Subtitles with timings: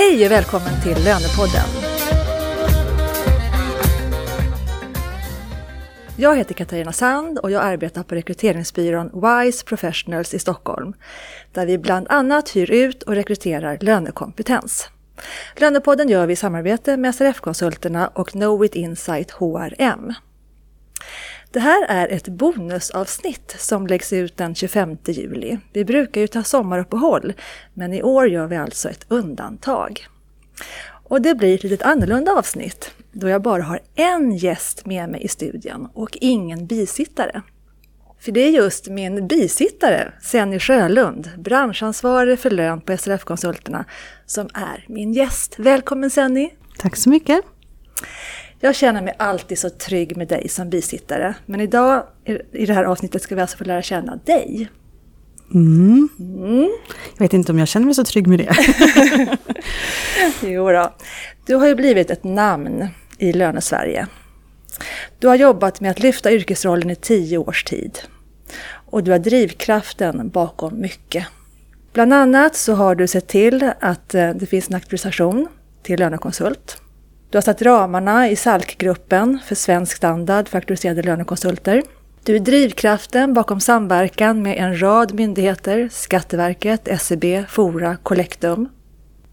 [0.00, 1.66] Hej och välkommen till Lönepodden!
[6.16, 10.92] Jag heter Katarina Sand och jag arbetar på rekryteringsbyrån WISE Professionals i Stockholm,
[11.52, 14.88] där vi bland annat hyr ut och rekryterar lönekompetens.
[15.56, 20.14] Lönepodden gör vi i samarbete med SRF-konsulterna och Knowit Insight HRM.
[21.52, 25.58] Det här är ett bonusavsnitt som läggs ut den 25 juli.
[25.72, 27.32] Vi brukar ju ta sommaruppehåll,
[27.74, 30.06] men i år gör vi alltså ett undantag.
[31.04, 35.22] Och det blir ett litet annorlunda avsnitt då jag bara har en gäst med mig
[35.22, 37.42] i studion och ingen bisittare.
[38.20, 43.84] För det är just min bisittare, Senny Sjölund, branschansvarig för lön på SRF-konsulterna,
[44.26, 45.54] som är min gäst.
[45.58, 46.50] Välkommen Senny!
[46.78, 47.44] Tack så mycket!
[48.62, 52.02] Jag känner mig alltid så trygg med dig som bisittare, men idag
[52.52, 54.70] i det här avsnittet ska vi alltså få lära känna dig.
[55.54, 56.08] Mm.
[56.18, 56.70] Mm.
[57.16, 58.56] Jag vet inte om jag känner mig så trygg med det.
[60.42, 60.94] jo då.
[61.46, 64.06] Du har ju blivit ett namn i Lönesverige.
[65.18, 67.98] Du har jobbat med att lyfta yrkesrollen i tio års tid.
[68.90, 71.26] Och du har drivkraften bakom mycket.
[71.92, 75.48] Bland annat så har du sett till att eh, det finns en auktorisation
[75.82, 76.80] till lönekonsult.
[77.30, 81.82] Du har satt ramarna i SALK-gruppen för svensk standard för auktoriserade lönekonsulter.
[82.24, 88.68] Du är drivkraften bakom samverkan med en rad myndigheter, Skatteverket, SCB, Fora, Collectum.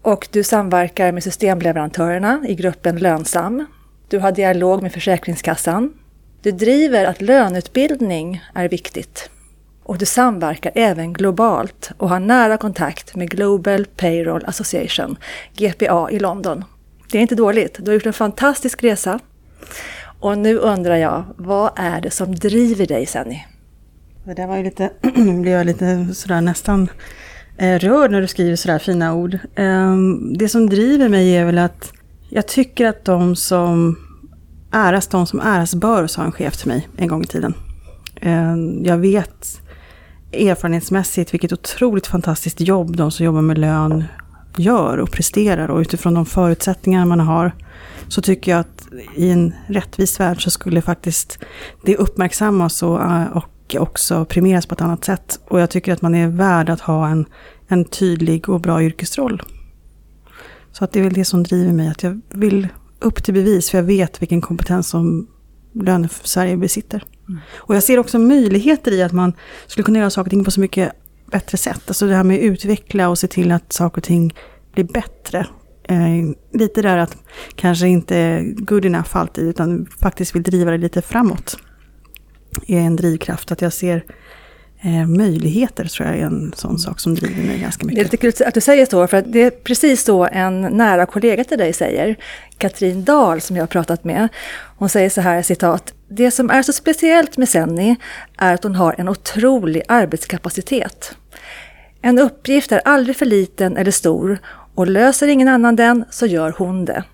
[0.02, 3.66] Och du samverkar med systemleverantörerna i gruppen Lönsam.
[4.08, 5.92] Du har dialog med Försäkringskassan.
[6.42, 9.30] Du driver att löneutbildning är viktigt.
[9.82, 15.16] Och du samverkar även globalt och har nära kontakt med Global Payroll Association,
[15.56, 16.64] GPA i London.
[17.10, 17.76] Det är inte dåligt.
[17.78, 19.18] Du har gjort en fantastisk resa.
[20.20, 23.44] Och nu undrar jag, vad är det som driver dig Senny?
[24.24, 26.88] Det där var ju lite, nu blev jag lite sådär nästan
[27.58, 29.38] eh, rörd när du skriver sådär fina ord.
[29.54, 31.92] Ehm, det som driver mig är väl att
[32.28, 33.96] jag tycker att de som
[34.72, 37.54] äras, de som äras bör, sa en chef till mig en gång i tiden.
[38.20, 39.60] Ehm, jag vet
[40.32, 44.04] erfarenhetsmässigt vilket otroligt fantastiskt jobb de som jobbar med lön
[44.56, 47.52] gör och presterar och utifrån de förutsättningar man har
[48.08, 51.38] så tycker jag att i en rättvis värld så skulle faktiskt
[51.84, 53.00] det uppmärksammas och,
[53.34, 55.40] och också premieras på ett annat sätt.
[55.48, 57.26] Och jag tycker att man är värd att ha en,
[57.68, 59.42] en tydlig och bra yrkesroll.
[60.72, 62.68] Så att det är väl det som driver mig, att jag vill
[63.00, 65.26] upp till bevis för jag vet vilken kompetens som
[65.72, 67.04] Löne-Sverige besitter.
[67.28, 67.40] Mm.
[67.56, 69.32] Och jag ser också möjligheter i att man
[69.66, 70.92] skulle kunna göra saker och ting på så mycket
[71.30, 71.82] bättre sätt.
[71.86, 74.34] Alltså det här med att utveckla och se till att saker och ting
[74.72, 75.46] blir bättre.
[75.88, 75.98] Eh,
[76.52, 77.16] lite där att
[77.54, 81.58] kanske inte good enough alltid, utan faktiskt vill driva det lite framåt.
[82.66, 83.52] är en drivkraft.
[83.52, 84.04] Att jag ser
[84.80, 87.96] eh, möjligheter tror jag är en sån sak som driver mig ganska mycket.
[87.96, 90.60] Det är lite kul att du säger så, för att det är precis så en
[90.60, 92.16] nära kollega till dig säger.
[92.58, 94.28] Katrin Dahl som jag har pratat med.
[94.76, 95.94] Hon säger så här, citat.
[96.08, 97.96] Det som är så speciellt med Senni
[98.38, 101.14] är att hon har en otrolig arbetskapacitet.
[102.02, 104.38] En uppgift är aldrig för liten eller stor
[104.74, 107.04] och löser ingen annan den så gör hon det.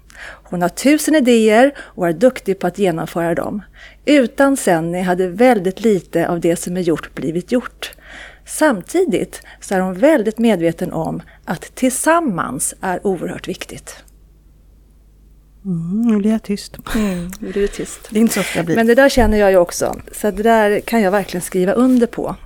[0.54, 3.62] Hon har tusen idéer och är duktig på att genomföra dem.
[4.04, 7.92] Utan Senni hade väldigt lite av det som är gjort blivit gjort.
[8.46, 13.96] Samtidigt så är hon väldigt medveten om att tillsammans är oerhört viktigt.
[15.64, 16.76] Mm, nu blir jag tyst.
[16.94, 18.00] Mm, du tyst.
[18.10, 18.76] Det är inte så ofta jag blir.
[18.76, 20.00] Men det där känner jag ju också.
[20.12, 22.36] Så det där kan jag verkligen skriva under på.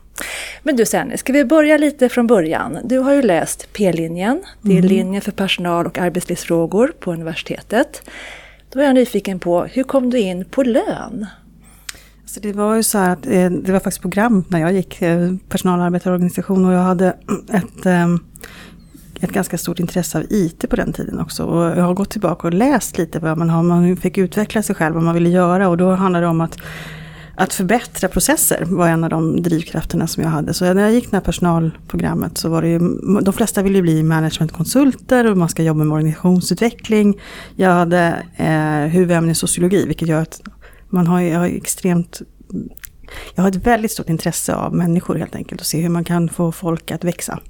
[0.63, 2.79] Men du Senni, ska vi börja lite från början?
[2.85, 4.89] Du har ju läst P-linjen, det är mm.
[4.89, 8.03] linjen för personal och arbetslivsfrågor på universitetet.
[8.73, 11.27] Då är jag nyfiken på, hur kom du in på lön?
[12.39, 15.03] Alltså det var ju så här att eh, det var faktiskt program när jag gick
[15.03, 17.07] eh, personalarbetarorganisation och jag hade
[17.53, 18.21] ett, ehm,
[19.21, 21.45] ett ganska stort intresse av IT på den tiden också.
[21.45, 24.75] Och jag har gått tillbaka och läst lite vad man har, man fick utveckla sig
[24.75, 26.57] själv, vad man ville göra och då handlade det om att
[27.37, 30.55] att förbättra processer var en av de drivkrafterna som jag hade.
[30.55, 32.79] Så när jag gick det här personalprogrammet så var det ju,
[33.23, 37.21] de flesta ville bli managementkonsulter och man ska jobba med organisationsutveckling.
[37.57, 40.41] Jag hade eh, huvudämne i sociologi vilket gör att
[40.89, 42.23] man har, jag har extremt
[43.35, 46.29] jag har ett väldigt stort intresse av människor helt enkelt och se hur man kan
[46.29, 47.41] få folk att växa.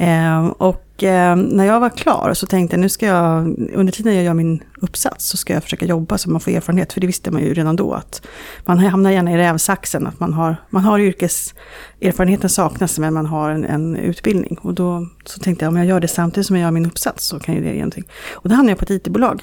[0.00, 4.14] Eh, och eh, när jag var klar så tänkte jag nu ska jag, under tiden
[4.14, 6.92] jag gör min uppsats så ska jag försöka jobba så man får erfarenhet.
[6.92, 8.26] För det visste man ju redan då att
[8.64, 10.06] man hamnar gärna i rävsaxen.
[10.06, 14.58] Att man har, man har yrkeserfarenheten saknas men man har en, en, utbildning.
[14.62, 17.24] Och då så tänkte jag om jag gör det samtidigt som jag gör min uppsats
[17.24, 18.04] så kan ju det ge någonting.
[18.32, 19.42] Och då hamnade jag på ett IT-bolag.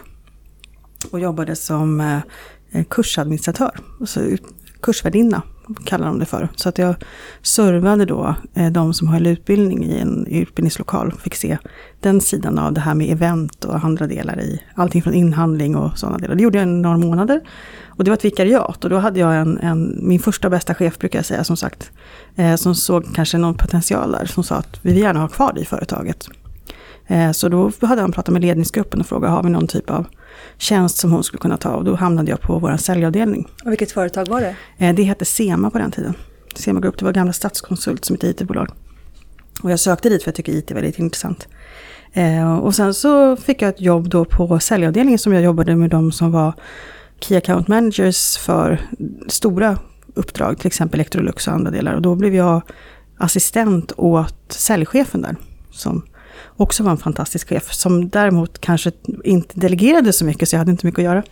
[1.12, 2.19] Och jobbade som eh,
[2.71, 3.71] Eh, kursadministratör.
[3.99, 4.21] Alltså
[4.81, 5.41] kursvärdinna
[5.85, 6.49] kallar de det för.
[6.55, 6.95] Så att jag
[7.41, 11.11] servade då eh, de som höll utbildning i en utbildningslokal.
[11.11, 11.57] Fick se
[11.99, 15.97] den sidan av det här med event och andra delar i allting från inhandling och
[15.97, 16.35] sådana delar.
[16.35, 17.41] Det gjorde jag i några månader.
[17.85, 20.99] Och det var ett vikariat och då hade jag en, en min första bästa chef
[20.99, 21.91] brukar jag säga som sagt.
[22.35, 24.25] Eh, som såg kanske någon potential där.
[24.25, 26.27] Som sa att vi vill gärna ha kvar dig i företaget.
[27.33, 30.05] Så då hade han pratat med ledningsgruppen och frågat, har vi någon typ av
[30.57, 31.69] tjänst som hon skulle kunna ta?
[31.69, 33.48] Och då hamnade jag på vår säljavdelning.
[33.66, 34.56] Och vilket företag var det?
[34.78, 36.13] Eh, det hette SEMA på den tiden.
[36.56, 38.68] SEMA Group, det var gamla Statskonsult som ett IT-bolag.
[39.63, 41.48] Och jag sökte dit för jag tycker IT är väldigt intressant.
[42.13, 45.89] Eh, och sen så fick jag ett jobb då på säljavdelningen som jag jobbade med
[45.89, 46.54] de som var
[47.19, 48.81] Key Account Managers för
[49.28, 49.78] stora
[50.13, 51.94] uppdrag, till exempel Electrolux och andra delar.
[51.94, 52.62] Och då blev jag
[53.18, 55.36] assistent åt säljchefen där.
[55.72, 56.04] Som
[56.57, 58.92] också var en fantastisk chef, som däremot kanske
[59.24, 61.24] inte delegerade så mycket, så jag hade inte mycket att göra.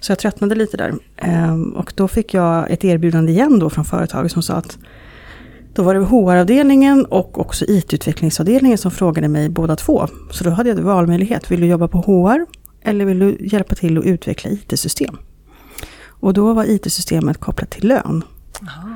[0.00, 0.94] Så jag tröttnade lite där.
[1.16, 4.78] Ehm, och då fick jag ett erbjudande igen då från företaget som sa att
[5.74, 10.06] då var det HR-avdelningen och också IT-utvecklingsavdelningen som frågade mig båda två.
[10.30, 11.50] Så då hade jag valmöjlighet.
[11.50, 12.46] Vill du jobba på HR
[12.82, 15.18] eller vill du hjälpa till att utveckla IT-system?
[16.06, 18.24] Och då var IT-systemet kopplat till lön.
[18.62, 18.90] Aha.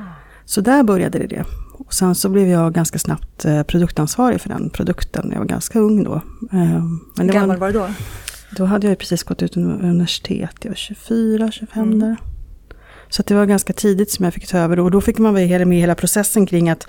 [0.45, 1.45] Så där började det.
[1.85, 1.87] Det.
[1.87, 5.29] Och sen så blev jag ganska snabbt eh, produktansvarig för den produkten.
[5.31, 6.21] Jag var ganska ung då.
[6.51, 7.87] Ehm, men Hur gammal var du då?
[8.57, 10.55] Då hade jag precis gått ut universitet.
[10.61, 11.99] Jag var 24, 25 mm.
[11.99, 12.17] där.
[13.09, 14.79] Så det var ganska tidigt som jag fick ta över.
[14.79, 16.87] Och då fick man vara med i hela processen kring att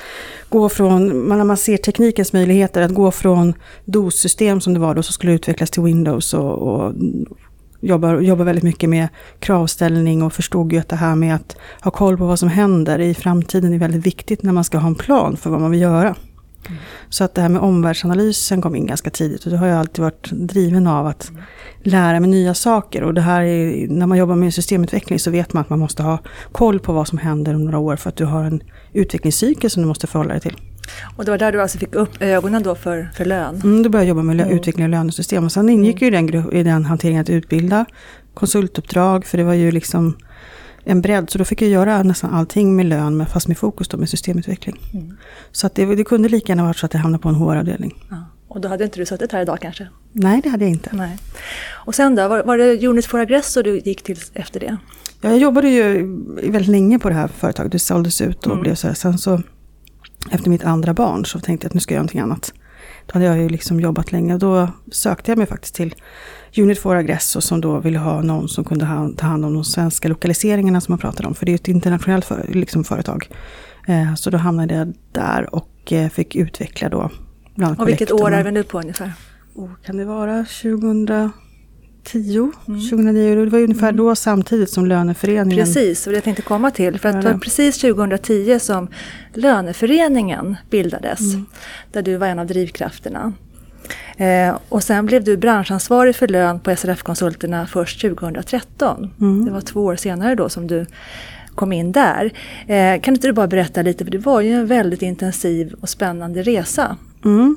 [0.49, 3.55] gå från, när man ser teknikens möjligheter, att gå från
[3.85, 6.93] DOS-system som det var då, som skulle utvecklas till Windows och, och
[7.87, 11.91] jobbar, jobbar väldigt mycket med kravställning och förstod ju att det här med att ha
[11.91, 14.95] koll på vad som händer i framtiden är väldigt viktigt när man ska ha en
[14.95, 16.15] plan för vad man vill göra.
[16.69, 16.79] Mm.
[17.09, 20.05] Så att det här med omvärldsanalysen kom in ganska tidigt och det har jag alltid
[20.05, 21.43] varit driven av att mm.
[21.83, 23.03] lära mig nya saker.
[23.03, 26.03] Och det här är, när man jobbar med systemutveckling så vet man att man måste
[26.03, 26.19] ha
[26.53, 28.63] koll på vad som händer om några år för att du har en
[28.93, 30.57] utvecklingscykel som du måste förhålla dig till.
[31.17, 33.61] Och det var där du alltså fick upp ögonen då för, för lön?
[33.65, 34.57] Mm, då började jag jobba med mm.
[34.57, 35.45] utveckling av lönesystem.
[35.45, 37.87] Och sen ingick ju den, i den hanteringen att utbilda
[38.35, 39.27] konsultuppdrag.
[39.27, 40.17] För det var ju liksom
[40.85, 41.31] en bredd.
[41.31, 44.09] Så då fick jag göra nästan allting med lön, men fast med fokus då med
[44.09, 44.81] systemutveckling.
[44.95, 45.17] Mm.
[45.53, 48.05] Så att det, det kunde lika gärna varit så att jag hamnade på en HR-avdelning.
[48.11, 48.17] Ja.
[48.49, 49.89] Och då hade inte du suttit här idag kanske?
[50.13, 50.91] Nej, det hade jag inte.
[50.93, 51.19] Nej.
[51.73, 54.77] Och sen då, var, var det Unit for Aggressor du gick till efter det?
[55.21, 56.07] Ja, jag jobbade ju
[56.43, 57.73] väldigt länge på det här företaget.
[57.73, 58.63] Det såldes ut och mm.
[58.63, 58.95] blev så här.
[58.95, 59.43] Sen så
[60.31, 62.53] efter mitt andra barn så tänkte jag att nu ska jag göra någonting annat.
[63.07, 65.95] Då hade jag ju liksom jobbat länge och då sökte jag mig faktiskt till
[66.57, 69.65] Unit for Aggressor som då ville ha någon som kunde ha, ta hand om de
[69.65, 71.35] svenska lokaliseringarna som man pratade om.
[71.35, 73.29] För det är ett internationellt för, liksom företag.
[73.89, 77.11] Eh, så då hamnade jag där och eh, fick utveckla då.
[77.55, 79.13] Bland och vilket år är vi nu på ungefär?
[79.55, 81.31] Oh, kan det vara 2000?
[82.07, 82.81] 2010, mm.
[82.81, 83.45] 2009.
[83.45, 83.97] Det var ungefär mm.
[83.97, 85.67] då samtidigt som löneföreningen...
[85.67, 86.99] Precis, och det jag tänkte komma till.
[86.99, 88.89] För att det var precis 2010 som
[89.35, 91.21] löneföreningen bildades.
[91.21, 91.47] Mm.
[91.93, 93.33] Där du var en av drivkrafterna.
[94.17, 99.11] Eh, och sen blev du branschansvarig för lön på SRF-konsulterna först 2013.
[99.21, 99.45] Mm.
[99.45, 100.87] Det var två år senare då som du
[101.55, 102.33] kom in där.
[102.67, 105.89] Eh, kan inte du bara berätta lite, för det var ju en väldigt intensiv och
[105.89, 106.97] spännande resa.
[107.25, 107.57] Mm.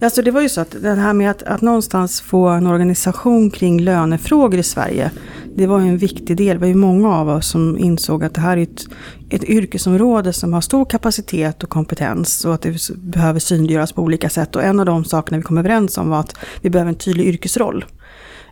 [0.00, 3.50] Alltså det var ju så att det här med att, att någonstans få en organisation
[3.50, 5.10] kring lönefrågor i Sverige,
[5.56, 6.56] det var ju en viktig del.
[6.56, 8.86] Det var ju många av oss som insåg att det här är ett,
[9.30, 14.28] ett yrkesområde som har stor kapacitet och kompetens och att det behöver synliggöras på olika
[14.28, 14.56] sätt.
[14.56, 17.26] Och en av de sakerna vi kom överens om var att vi behöver en tydlig
[17.26, 17.84] yrkesroll.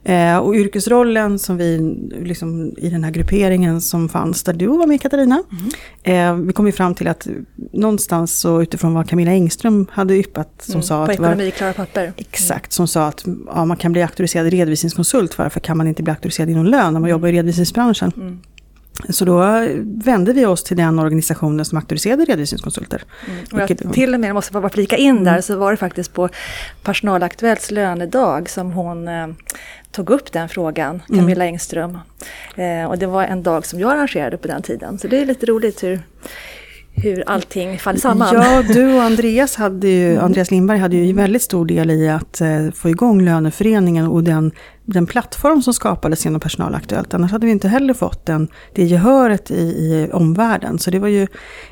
[0.05, 4.87] Eh, och yrkesrollen som vi, liksom, i den här grupperingen som fanns, där du var
[4.87, 5.43] med Katarina.
[6.05, 6.41] Mm.
[6.41, 7.29] Eh, vi kom ju fram till att
[7.73, 11.07] någonstans så utifrån vad Camilla Engström hade yppat som mm, sa att...
[11.07, 12.13] På ekonomi, klara papper.
[12.17, 16.11] Exakt, som sa att ja, man kan bli auktoriserad redovisningskonsult, varför kan man inte bli
[16.11, 17.11] auktoriserad inom lön när man mm.
[17.11, 18.41] jobbar i redovisningsbranschen?
[19.09, 19.67] Så då
[20.05, 23.03] vände vi oss till den organisationen som auktoriserade redovisningskonsulter.
[23.29, 23.45] Mm.
[23.53, 25.43] Och jag till och med, måste bara flika in där, mm.
[25.43, 26.29] så var det faktiskt på
[26.83, 29.27] Personalaktuellts lönedag som hon eh,
[29.91, 31.21] tog upp den frågan, mm.
[31.21, 31.53] Camilla mm.
[31.53, 31.99] Engström.
[32.57, 34.99] Eh, och det var en dag som jag arrangerade på den tiden.
[34.99, 36.01] Så det är lite roligt hur,
[36.95, 38.35] hur allting faller samman.
[38.35, 40.19] Ja, du och Andreas, hade ju.
[40.19, 44.53] Andreas Lindberg hade ju väldigt stor del i att eh, få igång löneföreningen och den
[44.85, 47.15] den plattform som skapades genom Personalaktuellt.
[47.15, 50.79] Annars hade vi inte heller fått den, det gehöret i, i omvärlden.
[50.79, 51.27] Så det var ju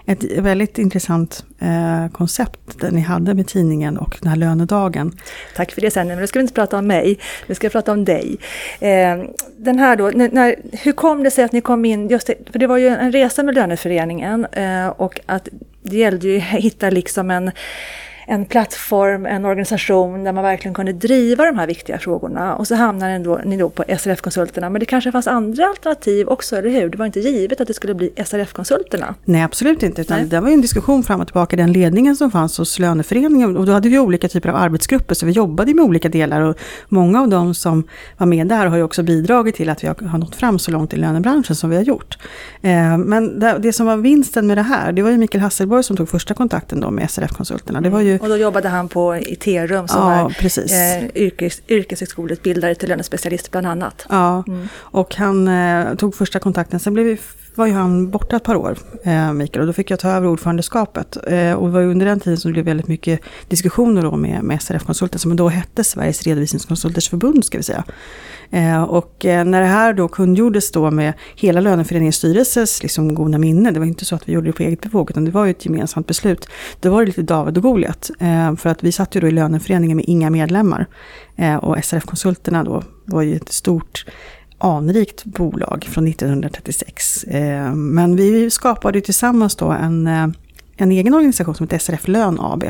[0.06, 5.12] ett väldigt intressant eh, koncept det ni hade med tidningen och den här lönedagen.
[5.56, 7.72] Tack för det sen, men nu ska vi inte prata om mig, nu ska vi
[7.72, 8.36] prata om dig.
[8.80, 9.18] Eh,
[9.56, 12.58] den här då, när, hur kom det sig att ni kom in, just det, för
[12.58, 15.48] det var ju en resa med löneföreningen eh, och att
[15.82, 17.50] det gällde ju att hitta liksom en
[18.30, 22.56] en plattform, en organisation där man verkligen kunde driva de här viktiga frågorna.
[22.56, 24.70] Och så hamnade ni då, ni då på SRF-konsulterna.
[24.70, 26.88] Men det kanske fanns andra alternativ också, eller hur?
[26.88, 29.14] Det var inte givet att det skulle bli SRF-konsulterna.
[29.24, 30.00] Nej, absolut inte.
[30.00, 33.56] Utan det var ju en diskussion fram och tillbaka, den ledningen som fanns hos löneföreningen.
[33.56, 36.40] Och då hade vi olika typer av arbetsgrupper, så vi jobbade med olika delar.
[36.40, 36.56] Och
[36.88, 37.84] många av de som
[38.16, 40.94] var med där har ju också bidragit till att vi har nått fram så långt
[40.94, 42.18] i lönebranschen som vi har gjort.
[42.62, 45.96] Eh, men det som var vinsten med det här, det var ju Mikael Hasselborg som
[45.96, 47.80] tog första kontakten då med SRF-konsulterna.
[47.80, 48.19] Det var ju...
[48.20, 53.66] Och då jobbade han på Iterum som ja, är eh, yrkes, yrkeshögskoleutbildare till lönespecialist bland
[53.66, 54.06] annat.
[54.08, 54.68] Ja, mm.
[54.76, 56.80] och han eh, tog första kontakten.
[56.80, 57.18] Sen blev vi,
[57.60, 60.28] var ju han borta ett par år, eh, Mikael, och då fick jag ta över
[60.28, 61.16] ordförandeskapet.
[61.26, 64.42] Eh, och det var under den tiden som det blev väldigt mycket diskussioner då med,
[64.42, 67.84] med SRF-konsulten, som då hette Sveriges redovisningskonsulters förbund, ska vi säga.
[68.50, 73.38] Eh, och eh, när det här då kungjordes då med hela löneföreningens styrelses liksom goda
[73.38, 75.44] minne, det var inte så att vi gjorde det på eget bevåg, utan det var
[75.44, 76.48] ju ett gemensamt beslut.
[76.80, 79.30] Då var det lite David och Goliat, eh, för att vi satt ju då i
[79.30, 80.86] löneföreningen med inga medlemmar.
[81.36, 84.04] Eh, och SRF-konsulterna då var ju ett stort
[84.60, 87.24] anrikt bolag från 1936.
[87.24, 90.28] Eh, men vi skapade tillsammans då en, eh,
[90.76, 92.64] en egen organisation som heter SRF Lön AB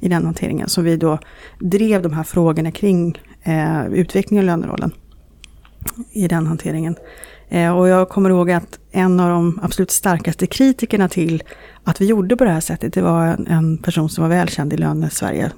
[0.00, 0.68] i den hanteringen.
[0.68, 1.18] Så vi då
[1.60, 3.80] drev de här frågorna kring eh,
[4.38, 4.92] av lönerollen
[6.12, 6.96] i den hanteringen.
[7.48, 11.42] Eh, och jag kommer ihåg att en av de absolut starkaste kritikerna till
[11.84, 14.72] att vi gjorde på det här sättet, det var en, en person som var välkänd
[14.72, 15.50] i löne-Sverige,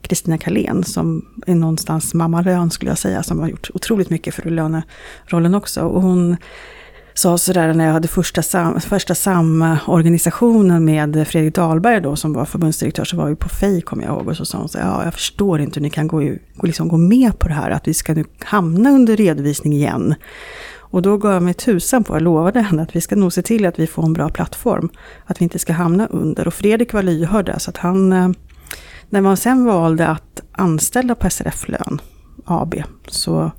[0.00, 4.34] Kristina Kalén, som är någonstans mamma lön skulle jag säga, som har gjort otroligt mycket
[4.34, 5.80] för lönerollen också.
[5.80, 6.36] Och hon
[7.18, 12.44] sa sådär när jag hade första, sam, första samorganisationen med Fredrik Dahlberg då som var
[12.44, 15.04] förbundsdirektör så var vi på FEI kommer jag ihåg och så sa hon så ja
[15.04, 16.18] jag förstår inte hur ni kan gå,
[16.54, 20.14] gå, liksom gå med på det här att vi ska nu hamna under redovisning igen.
[20.88, 23.42] Och då gav jag mig tusan på, jag lovade henne att vi ska nog se
[23.42, 24.88] till att vi får en bra plattform.
[25.24, 26.46] Att vi inte ska hamna under.
[26.46, 28.28] Och Fredrik var lyhörd där så att han, eh,
[29.10, 32.00] när man sen valde att anställa på SRF Lön
[32.44, 32.74] AB
[33.08, 33.50] så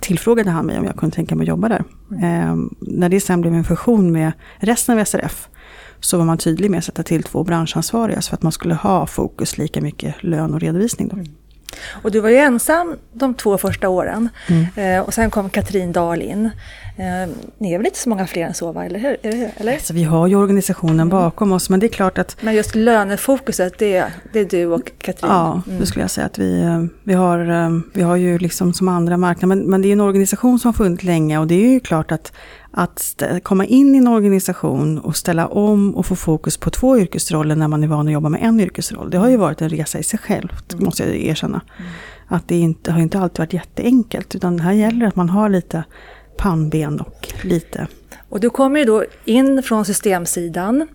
[0.00, 1.84] tillfrågade han mig om jag kunde tänka mig att jobba där.
[2.10, 5.48] Eh, när det sen blev en fusion med resten av SRF
[6.00, 9.06] så var man tydlig med att sätta till två branschansvariga så att man skulle ha
[9.06, 11.08] fokus lika mycket lön och redovisning.
[11.08, 11.16] Då.
[11.16, 11.26] Mm.
[12.02, 14.28] Och du var ju ensam de två första åren.
[14.48, 14.66] Mm.
[14.74, 16.50] Eh, och sen kom Katrin Dahl in.
[16.96, 17.28] Eh,
[17.58, 18.84] ni är väl inte så många fler än så, va?
[18.84, 19.16] eller hur?
[19.56, 19.72] Eller?
[19.72, 21.08] Alltså, vi har ju organisationen mm.
[21.08, 22.36] bakom oss, men det är klart att...
[22.40, 25.30] Men just lönefokuset, det, det är du och Katrin?
[25.30, 25.80] Ja, mm.
[25.80, 28.88] det skulle jag säga att vi, eh, vi, har, eh, vi har ju liksom som
[28.88, 31.70] andra marknader, men, men det är en organisation som har funnits länge och det är
[31.70, 32.32] ju klart att
[32.72, 37.56] att komma in i en organisation och ställa om och få fokus på två yrkesroller
[37.56, 39.10] när man är van att jobba med en yrkesroll.
[39.10, 40.84] Det har ju varit en resa i sig självt, mm.
[40.84, 41.60] måste jag erkänna.
[41.78, 41.90] Mm.
[42.28, 45.48] Att det inte, har inte alltid varit jätteenkelt, utan här gäller det att man har
[45.48, 45.84] lite
[46.40, 47.86] pannben och lite...
[48.28, 50.88] Och du kommer ju då in från systemsidan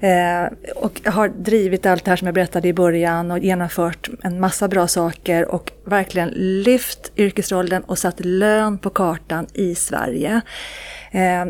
[0.00, 4.40] Eh, och har drivit allt det här som jag berättade i början och genomfört en
[4.40, 10.40] massa bra saker och verkligen lyft yrkesrollen och satt lön på kartan i Sverige.
[11.10, 11.46] Eh,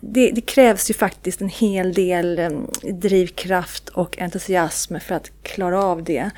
[0.00, 2.50] det, det, krävs ju faktiskt en hel del eh,
[2.92, 6.30] drivkraft och entusiasm för att klara av det.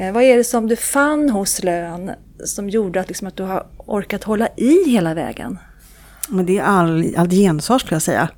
[0.00, 2.10] Eh, vad är det som du fann hos lön
[2.44, 5.58] som gjorde att, liksom, att du har orkat hålla i hela vägen?
[6.28, 8.28] Men det är all, all gensvar skulle jag säga.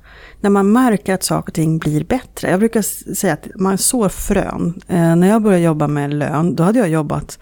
[0.41, 2.49] När man märker att saker och ting blir bättre.
[2.49, 2.81] Jag brukar
[3.13, 4.81] säga att man sår frön.
[4.87, 7.39] Eh, när jag började jobba med lön, då hade jag jobbat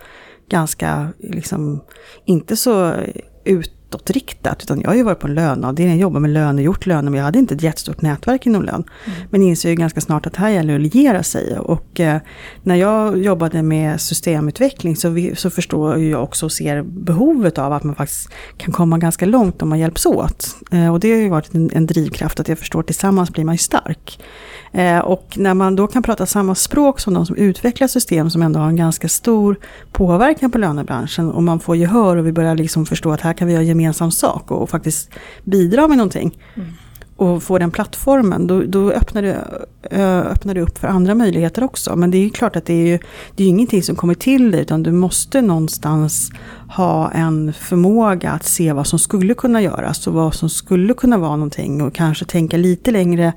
[0.50, 1.84] ganska, liksom,
[2.26, 2.94] inte så
[3.46, 7.12] ut utåtriktat, utan jag har ju varit på en löneavdelning, jobbat med löner, gjort löner,
[7.12, 8.84] men jag hade inte ett jättestort nätverk inom lön.
[9.06, 9.20] Mm.
[9.30, 11.58] Men inser ju ganska snart att det här gäller att liera sig.
[11.58, 12.20] Och eh,
[12.64, 17.74] när jag jobbade med systemutveckling så, vi, så förstår jag också och ser behovet av
[17.74, 20.56] att man faktiskt kan komma ganska långt om man hjälps åt.
[20.72, 23.46] Eh, och det har ju varit en, en drivkraft att jag förstår att tillsammans blir
[23.46, 24.20] man ju stark.
[24.76, 28.42] Eh, och när man då kan prata samma språk som de som utvecklar system som
[28.42, 29.56] ändå har en ganska stor
[29.92, 33.48] påverkan på lönebranschen och man får gehör och vi börjar liksom förstå att här kan
[33.48, 35.10] vi göra gemensam sak och, och faktiskt
[35.44, 36.40] bidra med någonting.
[36.56, 36.68] Mm.
[37.18, 39.48] Och få den plattformen, då, då öppnar, det,
[40.32, 41.96] öppnar det upp för andra möjligheter också.
[41.96, 43.00] Men det är ju klart att det är ju
[43.36, 46.32] det är ingenting som kommer till dig utan du måste någonstans
[46.76, 51.18] ha en förmåga att se vad som skulle kunna göras och vad som skulle kunna
[51.18, 53.34] vara någonting och kanske tänka lite längre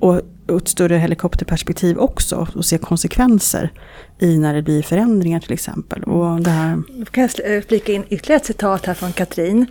[0.00, 3.72] och ett större helikopterperspektiv också och se konsekvenser
[4.18, 6.02] i när det blir förändringar till exempel.
[6.02, 6.82] Och det här...
[6.98, 9.66] Jag kan jag eh, flika in ytterligare ett citat här från Katrin.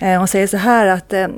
[0.00, 1.28] Eh, hon säger så här att eh,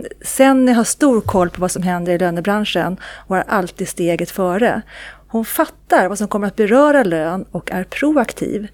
[0.75, 2.97] har stor koll på vad som händer i lönebranschen
[3.27, 4.83] och har alltid steget före.
[5.29, 8.69] Hon fattar vad som kommer att beröra lön och är proaktiv.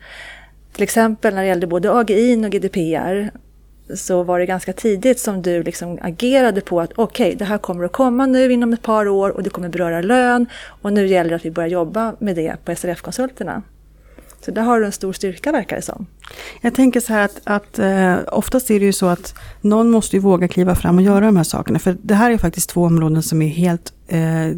[0.73, 3.31] Till exempel när det gällde både AGI och GDPR
[3.95, 7.59] så var det ganska tidigt som du liksom agerade på att okej, okay, det här
[7.59, 10.47] kommer att komma nu inom ett par år och det kommer beröra lön
[10.83, 13.63] och nu gäller det att vi börjar jobba med det på SRF-konsulterna.
[14.45, 16.07] Så där har du en stor styrka verkar det som.
[16.61, 20.17] Jag tänker så här att, att eh, oftast är det ju så att någon måste
[20.17, 21.79] ju våga kliva fram och göra de här sakerna.
[21.79, 24.49] För det här är faktiskt två områden som är helt eh,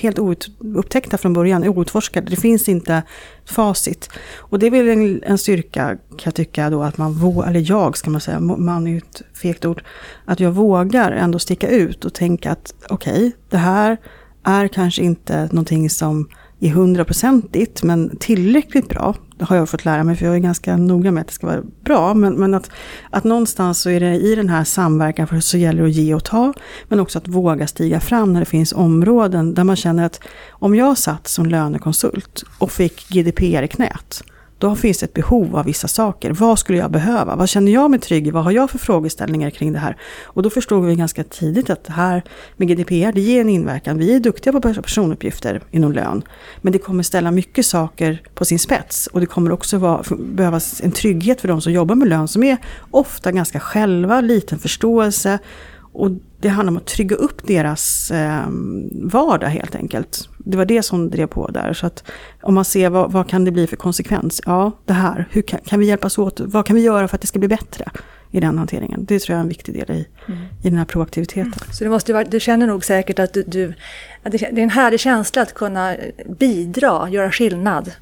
[0.00, 2.30] helt oupptäckta från början, outforskade.
[2.30, 3.02] Det finns inte
[3.44, 4.10] facit.
[4.36, 7.70] Och det är väl en, en styrka kan jag tycka då att man vågar, eller
[7.70, 9.82] jag ska man säga, man är ju ett fegt ord,
[10.24, 13.96] att jag vågar ändå sticka ut och tänka att okej, okay, det här
[14.44, 16.28] är kanske inte någonting som
[16.60, 19.14] är hundraprocentigt men tillräckligt bra.
[19.40, 21.46] Det har jag fått lära mig för jag är ganska noga med att det ska
[21.46, 22.14] vara bra.
[22.14, 22.70] Men, men att,
[23.10, 26.14] att någonstans så är det i den här samverkan för så gäller det att ge
[26.14, 26.52] och ta.
[26.88, 30.20] Men också att våga stiga fram när det finns områden där man känner att
[30.50, 34.22] om jag satt som lönekonsult och fick GDPR i knät
[34.60, 36.30] då finns det ett behov av vissa saker.
[36.30, 37.36] Vad skulle jag behöva?
[37.36, 38.30] Vad känner jag mig trygg i?
[38.30, 39.96] Vad har jag för frågeställningar kring det här?
[40.24, 42.22] Och då förstod vi ganska tidigt att det här
[42.56, 43.98] med GDPR, det ger en inverkan.
[43.98, 46.22] Vi är duktiga på personuppgifter inom lön.
[46.60, 49.06] Men det kommer ställa mycket saker på sin spets.
[49.06, 52.42] Och det kommer också vara, behövas en trygghet för de som jobbar med lön som
[52.42, 52.56] är
[52.90, 55.38] ofta ganska själva, liten förståelse
[55.92, 58.44] och det handlar om att trygga upp deras eh,
[58.92, 60.29] vardag helt enkelt.
[60.44, 61.72] Det var det som drev på där.
[61.72, 62.04] Så att
[62.42, 64.40] om man ser vad, vad kan det bli för konsekvens?
[64.46, 65.28] Ja, det här.
[65.30, 66.40] Hur kan, kan, vi hjälpas åt?
[66.40, 67.90] Vad kan vi göra för att det ska bli bättre
[68.30, 69.04] i den hanteringen?
[69.04, 70.40] Det tror jag är en viktig del i, mm.
[70.62, 71.42] i den här proaktiviteten.
[71.42, 71.72] Mm.
[71.72, 73.74] Så det måste du känner nog säkert att du, du
[74.22, 75.96] att det är en härlig känsla att kunna
[76.38, 77.92] bidra, göra skillnad.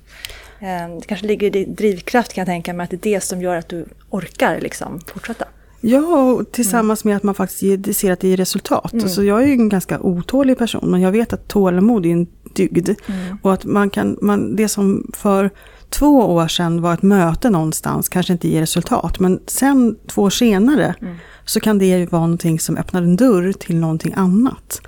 [0.60, 3.42] Eh, det kanske ligger i drivkraft kan jag tänka mig, att det är det som
[3.42, 5.44] gör att du orkar liksom fortsätta.
[5.80, 8.92] Ja, och tillsammans med att man faktiskt ser att det ger resultat.
[8.92, 9.08] Mm.
[9.08, 12.26] Så jag är ju en ganska otålig person, men jag vet att tålamod är en
[12.54, 12.88] dygd.
[13.06, 13.38] Mm.
[13.42, 15.50] Och att man kan, man, det som för
[15.88, 19.20] två år sedan var ett möte någonstans kanske inte ger resultat.
[19.20, 21.16] Men sen två år senare mm.
[21.44, 24.80] så kan det vara någonting som öppnar en dörr till någonting annat.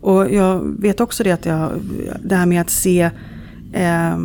[0.00, 1.70] Och jag vet också det att jag,
[2.24, 3.10] det här med att se
[3.72, 4.18] eh,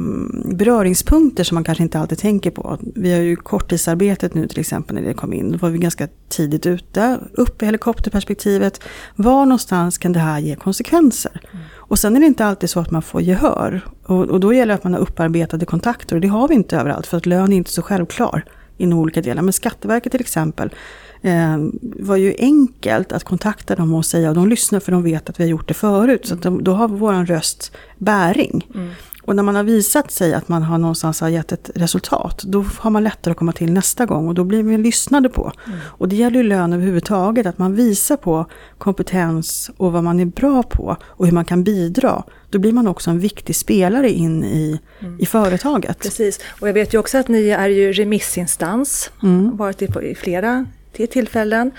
[0.56, 2.78] beröringspunkter som man kanske inte alltid tänker på.
[2.96, 5.52] Vi har ju korttidsarbetet nu till exempel när det kom in.
[5.52, 8.80] Då var vi ganska tidigt ute, upp i helikopterperspektivet.
[9.16, 11.42] Var någonstans kan det här ge konsekvenser?
[11.54, 11.66] Mm.
[11.76, 13.82] Och sen är det inte alltid så att man får gehör.
[14.04, 16.78] Och, och då gäller det att man har upparbetade kontakter och det har vi inte
[16.78, 18.46] överallt för att lön är inte så självklar
[18.78, 19.42] inom olika delar.
[19.42, 20.74] Men Skatteverket till exempel
[21.22, 25.30] eh, var ju enkelt att kontakta dem och säga, och de lyssnar för de vet
[25.30, 26.26] att vi har gjort det förut.
[26.26, 28.68] Så de, då har vår röst bäring.
[28.76, 28.90] Mm.
[29.26, 32.66] Och när man har visat sig att man har någonstans har gett ett resultat, då
[32.78, 35.52] har man lättare att komma till nästa gång och då blir vi lyssnade på.
[35.68, 35.80] Mm.
[35.86, 38.46] Och det gäller ju lön överhuvudtaget, att man visar på
[38.78, 42.24] kompetens och vad man är bra på och hur man kan bidra.
[42.50, 45.20] Då blir man också en viktig spelare in i, mm.
[45.20, 46.00] i företaget.
[46.00, 49.58] Precis, och jag vet ju också att ni är ju remissinstans, mm.
[49.58, 51.72] varit i flera tillfällen.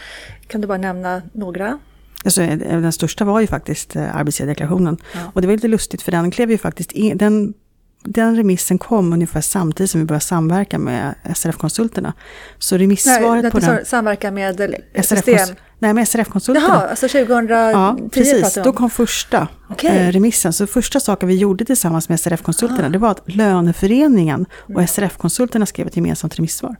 [0.47, 1.79] Kan du bara nämna några?
[2.25, 4.97] Alltså, eh, den största var ju faktiskt eh, arbetsgivardeklarationen.
[5.13, 5.21] Ja.
[5.35, 7.55] Och det var lite lustigt för den klev ju faktiskt in, den,
[8.05, 12.13] den remissen kom ungefär samtidigt som vi började samverka med SRF-konsulterna.
[12.59, 13.85] Så remissvaret Nej, på den...
[13.85, 14.57] Samverka med
[15.03, 16.67] SRF Nej, med SRF-konsulterna.
[16.69, 18.59] Jaha, alltså 2010 Ja, precis.
[18.65, 19.97] Då kom första okay.
[19.97, 20.53] eh, remissen.
[20.53, 22.89] Så första saken vi gjorde tillsammans med SRF-konsulterna, ah.
[22.89, 24.87] det var att löneföreningen och mm.
[24.87, 26.77] SRF-konsulterna skrev ett gemensamt remissvar.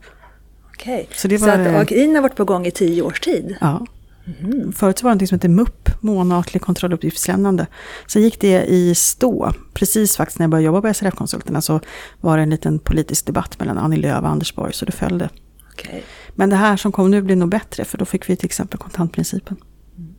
[0.73, 1.05] Okej, okay.
[1.17, 3.55] så, det var, så att AGIN har varit på gång i tio års tid?
[3.61, 3.85] Ja.
[4.27, 4.73] Mm.
[4.73, 7.67] Förut var det något som hette MUP, månatlig kontrolluppgiftslämnande.
[8.07, 9.53] Sen gick det i stå.
[9.73, 11.79] Precis faktiskt när jag började jobba på SRF-konsulterna så
[12.21, 15.29] var det en liten politisk debatt mellan Annie Lööf och Anders Borg, så det följde.
[15.73, 16.01] Okay.
[16.35, 18.79] Men det här som kom nu blir nog bättre, för då fick vi till exempel
[18.79, 19.57] kontantprincipen.
[19.97, 20.15] Mm.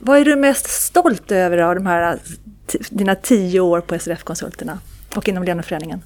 [0.00, 2.18] Vad är du mest stolt över av de här,
[2.90, 4.78] dina tio år på SRF-konsulterna
[5.16, 6.02] och inom löneföreningen?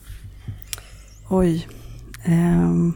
[1.28, 1.68] Oj.
[2.26, 2.94] Um.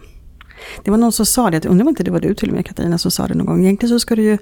[0.84, 2.54] Det var någon som sa det, jag undrar om inte det var du till och
[2.54, 3.64] med Katarina som sa det någon gång.
[3.64, 4.38] Egentligen så ska du ju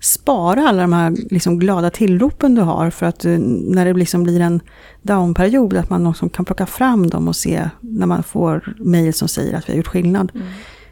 [0.00, 4.22] spara alla de här liksom glada tillropen du har för att eh, när det liksom
[4.22, 4.60] blir en
[5.02, 9.28] downperiod att man också kan plocka fram dem och se när man får mejl som
[9.28, 10.32] säger att vi har gjort skillnad.
[10.34, 10.46] Mm.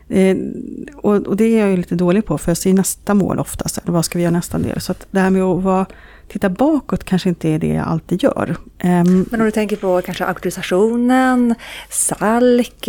[0.09, 0.37] Eh,
[0.97, 3.79] och, och, det är jag ju lite dålig på för jag ser nästa mål oftast,
[3.85, 4.81] vad ska vi göra nästa del?
[4.81, 5.87] Så att det här med att vara
[6.29, 8.57] titta bakåt kanske inte är det jag alltid gör.
[8.85, 11.55] Um, Men om du tänker på kanske auktorisationen,
[11.91, 12.89] SALK,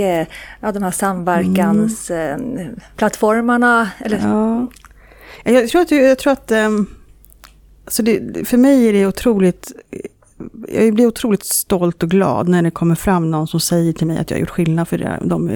[0.60, 3.89] ja, de här samverkansplattformarna?
[4.06, 4.19] Mm.
[4.23, 4.67] Ja.
[5.43, 6.88] Jag tror att, jag tror att um,
[7.86, 9.71] alltså det, för mig är det otroligt
[10.67, 14.17] jag blir otroligt stolt och glad när det kommer fram någon som säger till mig
[14.17, 15.49] att jag har gjort skillnad för dem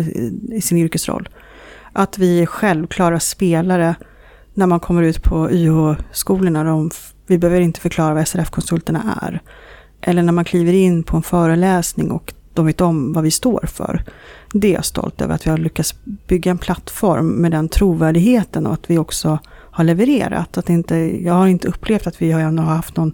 [0.52, 1.30] i sin yrkesroll.
[1.94, 3.96] Att vi är självklara spelare
[4.54, 6.64] när man kommer ut på YH-skolorna.
[6.64, 6.92] De
[7.34, 9.42] vi behöver inte förklara vad SRF-konsulterna är.
[10.02, 13.66] Eller när man kliver in på en föreläsning och de vet om vad vi står
[13.68, 14.04] för.
[14.54, 15.96] Det är jag stolt över, att vi har lyckats
[16.28, 20.58] bygga en plattform med den trovärdigheten och att vi också har levererat.
[20.58, 23.14] Att inte, jag har inte upplevt att vi har haft någon,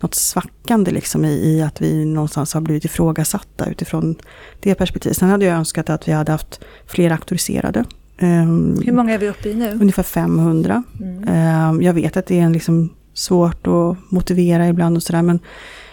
[0.00, 4.14] något svackande liksom i, i att vi någonstans har blivit ifrågasatta utifrån
[4.60, 5.16] det perspektivet.
[5.16, 7.84] Sen hade jag önskat att vi hade haft fler auktoriserade.
[8.20, 9.78] Um, Hur många är vi uppe i nu?
[9.80, 10.82] Ungefär 500.
[11.00, 11.68] Mm.
[11.68, 15.22] Um, jag vet att det är en liksom svårt att motivera ibland och sådär.
[15.22, 15.38] Men,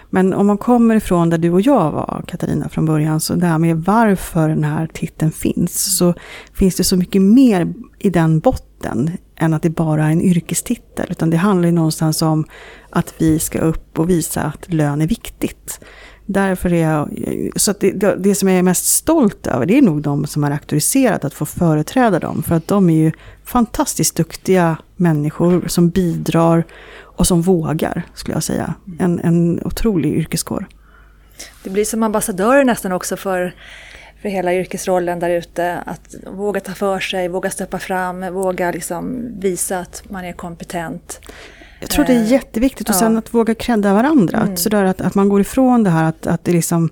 [0.10, 3.46] men om man kommer ifrån där du och jag var, Katarina, från början, så det
[3.46, 6.14] här med varför den här titeln finns, så
[6.54, 11.08] finns det så mycket mer i den botten än att det bara är en yrkestitel.
[11.10, 12.46] Utan det handlar ju någonstans om
[12.90, 15.80] att vi ska upp och visa att lön är viktigt.
[16.26, 17.10] Därför är jag,
[17.56, 20.44] så det, det, det, som jag är mest stolt över, det är nog de som
[20.44, 22.44] har auktoriserat att få företräda dem.
[22.44, 23.12] För att de är ju
[23.44, 26.64] fantastiskt duktiga människor som bidrar
[27.22, 28.74] och som vågar, skulle jag säga.
[29.00, 30.68] En, en otrolig yrkeskår.
[31.64, 33.56] Det blir som ambassadörer nästan också för,
[34.22, 35.78] för hela yrkesrollen där ute.
[35.86, 41.20] Att våga ta för sig, våga steppa fram, våga liksom visa att man är kompetent.
[41.80, 43.00] Jag tror det är eh, jätteviktigt och ja.
[43.00, 44.38] sen att våga credda varandra.
[44.38, 44.54] Mm.
[44.54, 46.90] Att, sådär att, att man går ifrån det här att, att det liksom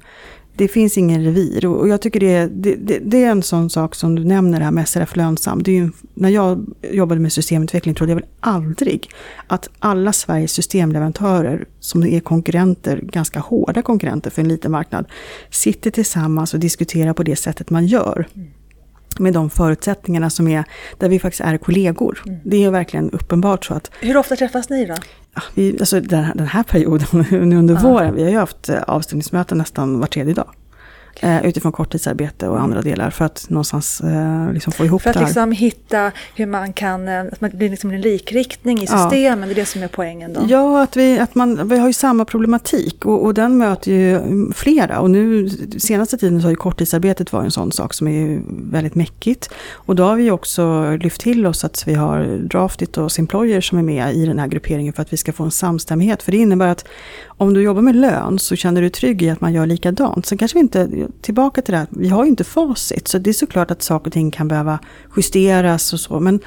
[0.60, 1.65] det finns ingen revir.
[1.65, 4.65] Och jag tycker det, det, det, det, är en sån sak som du nämner det
[4.65, 5.63] här med SRF Lönsam.
[5.63, 9.10] Det är ju, när jag jobbade med systemutveckling trodde jag väl aldrig
[9.48, 15.06] att alla Sveriges systemleverantörer som är konkurrenter, ganska hårda konkurrenter för en liten marknad,
[15.50, 18.28] sitter tillsammans och diskuterar på det sättet man gör.
[18.36, 18.48] Mm
[19.19, 20.63] med de förutsättningarna som är,
[20.98, 22.24] där vi faktiskt är kollegor.
[22.26, 22.39] Mm.
[22.43, 23.91] Det är verkligen uppenbart så att...
[24.00, 24.95] Hur ofta träffas ni då?
[25.36, 27.82] Ja, vi, alltså den, här, den här perioden, nu under ja.
[27.82, 30.50] våren, vi har ju haft eh, avstämningsmöten nästan var tredje dag.
[31.22, 35.14] Eh, utifrån korttidsarbete och andra delar för att någonstans eh, liksom få ihop det här.
[35.14, 38.88] För att liksom hitta hur man kan, eh, att man blir liksom en likriktning i
[38.88, 39.46] systemen, ja.
[39.46, 40.42] det är det som är poängen då?
[40.48, 44.16] Ja, att vi, att man, vi har ju samma problematik och, och den möter ju
[44.16, 45.00] mm, flera.
[45.00, 48.96] Och nu senaste tiden så har ju korttidsarbetet varit en sån sak som är väldigt
[48.96, 49.50] mäckigt.
[49.72, 53.78] Och då har vi också lyft till oss att vi har Draftit och Simployer som
[53.78, 56.24] är med i den här grupperingen för att vi ska få en samstämmighet.
[56.24, 56.86] För det innebär att
[57.39, 60.25] om du jobbar med lön så känner du trygg i att man gör likadant.
[60.25, 63.08] Sen kanske vi inte, tillbaka till det här, vi har ju inte facit.
[63.08, 64.80] Så det är såklart att saker och ting kan behöva
[65.15, 66.19] justeras och så.
[66.19, 66.39] Men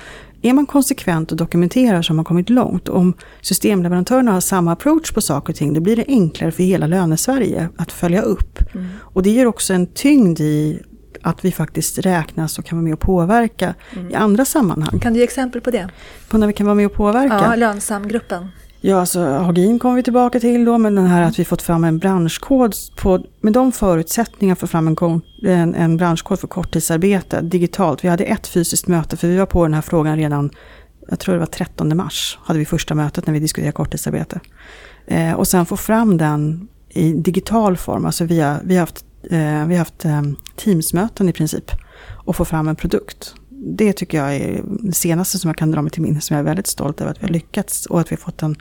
[0.42, 2.88] är man konsekvent och dokumenterar så har man kommit långt.
[2.88, 6.86] Om systemleverantörerna har samma approach på saker och ting, då blir det enklare för hela
[6.86, 8.58] lönesverige att följa upp.
[8.74, 8.86] Mm.
[8.98, 10.82] Och det ger också en tyngd i
[11.22, 14.10] att vi faktiskt räknas och kan vara med och påverka mm.
[14.10, 15.00] i andra sammanhang.
[15.00, 15.88] Kan du ge exempel på det?
[16.28, 17.40] På när vi kan vara med och påverka?
[17.42, 18.48] Ja, lönsamgruppen.
[18.84, 21.84] Ja, alltså Hagin kommer vi tillbaka till då, men den här att vi fått fram
[21.84, 28.04] en branschkod på, med de förutsättningar för fram en, en, en branschkod för korttidsarbete digitalt.
[28.04, 30.50] Vi hade ett fysiskt möte, för vi var på den här frågan redan,
[31.08, 34.40] jag tror det var 13 mars, hade vi första mötet när vi diskuterade korttidsarbete.
[35.06, 39.66] Eh, och sen få fram den i digital form, alltså via, vi har haft, eh,
[39.66, 40.22] vi har haft eh,
[40.56, 41.70] Teamsmöten i princip,
[42.24, 45.82] och få fram en produkt det tycker jag är det senaste som jag kan dra
[45.82, 48.12] mig till minnes som jag är väldigt stolt över att vi har lyckats och att
[48.12, 48.56] vi har fått en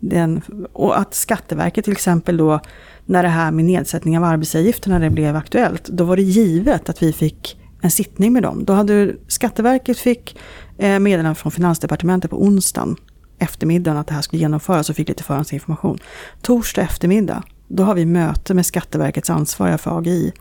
[0.00, 2.60] den, och att Skatteverket till exempel då,
[3.04, 7.02] när det här med nedsättning av arbetsgivaravgifterna det blev aktuellt, då var det givet att
[7.02, 8.64] vi fick en sittning med dem.
[8.64, 10.38] Då hade Skatteverket fick
[10.78, 12.96] eh, meddelande från Finansdepartementet på onsdagen
[13.38, 15.98] eftermiddagen att det här skulle genomföras och fick lite förhandsinformation.
[16.42, 20.32] Torsdag eftermiddag, då har vi möte med Skatteverkets ansvariga för AGI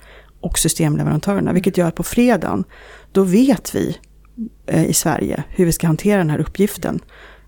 [0.41, 2.63] och systemleverantörerna, vilket gör att på fredagen
[3.12, 3.97] då vet vi
[4.67, 7.00] eh, i Sverige hur vi ska hantera den här uppgiften.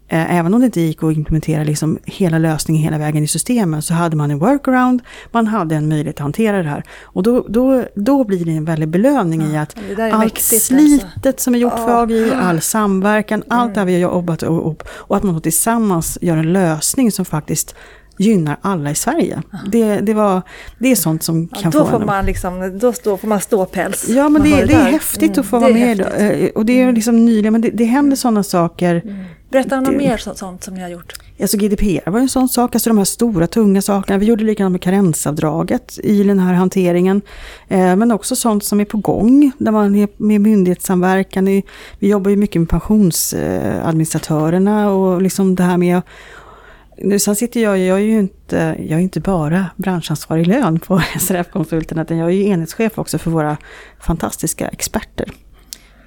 [0.08, 3.82] Eh, även om det inte gick att implementera liksom hela lösningen hela vägen i systemen
[3.82, 6.84] så hade man en workaround, man hade en möjlighet att hantera det här.
[7.04, 9.76] Och då, då, då blir det en väldig belöning ja, i att
[10.14, 11.44] allt slitet alltså.
[11.44, 13.60] som är gjort för AGI, all samverkan, mm.
[13.60, 17.26] allt det här vi har jobbat och, och att man tillsammans gör en lösning som
[17.26, 17.76] faktiskt
[18.18, 19.42] gynnar alla i Sverige.
[19.68, 20.42] Det, det, var,
[20.80, 22.06] det är sånt som kan ja, då få får en...
[22.06, 24.10] Man liksom, då stå, får man ståpäls.
[24.10, 26.00] Ja, men det, det är häftigt mm, att få vara med.
[26.00, 26.20] Häftigt.
[26.20, 26.96] Eh, och det är mm.
[26.96, 29.02] liksom nyligen, men det, det händer sådana saker.
[29.06, 29.24] Mm.
[29.50, 31.14] Berätta om något mer sånt som ni har gjort.
[31.42, 34.18] Alltså GDPR var en sån sak, alltså de här stora tunga sakerna.
[34.18, 37.22] Vi gjorde likadant med karensavdraget i den här hanteringen.
[37.68, 41.46] Eh, men också sånt som är på gång, där man är med myndighetssamverkan.
[42.00, 46.02] Vi jobbar ju mycket med pensionsadministratörerna och liksom det här med
[46.98, 51.02] nu sen sitter jag, jag är ju inte, jag är inte bara branschansvarig lön på
[51.20, 53.58] SRF-konsulterna, utan jag är ju enhetschef också för våra
[54.00, 55.32] fantastiska experter.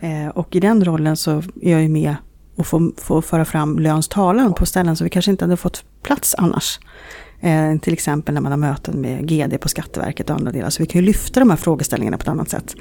[0.01, 2.17] Eh, och i den rollen så är jag ju med
[2.57, 5.85] och får, får föra fram löns talan på ställen som vi kanske inte hade fått
[6.03, 6.79] plats annars.
[7.47, 10.71] Eh, till exempel när man har möten med GD på Skatteverket och andra delar.
[10.71, 12.77] Så vi kan ju lyfta de här frågeställningarna på ett annat sätt.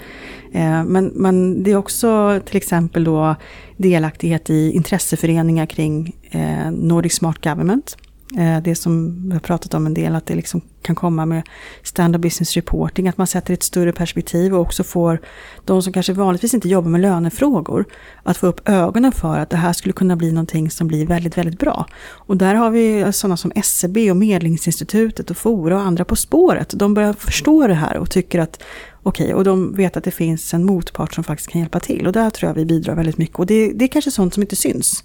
[0.54, 3.36] Eh, men, men det är också till exempel då
[3.78, 7.98] delaktighet i intresseföreningar kring eh, Nordic Smart Government.
[8.38, 11.44] Eh, det som vi har pratat om en del, att det liksom kan komma med
[11.84, 15.20] standard business reporting, att man sätter ett större perspektiv och också får
[15.66, 17.86] de som kanske vanligtvis inte jobbar med lönefrågor,
[18.24, 21.38] att få upp ögonen för att det här skulle kunna bli någonting som blir väldigt,
[21.38, 21.86] väldigt bra.
[22.04, 26.70] Och där har vi sådana som SCB och Medlingsinstitutet och Fora och andra på spåret.
[26.70, 28.64] De börjar förstå det här och tycker att
[29.04, 32.08] okej, och de vet att det finns en motpart som faktiskt kan hjälpa till.
[32.08, 33.40] Och där tror jag vi bidrar väldigt mycket.
[33.40, 35.04] Och det, det är kanske sånt som inte syns,